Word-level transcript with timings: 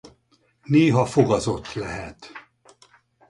Néha 0.65 1.05
fogazott 1.05 1.73
lehet. 1.73 2.31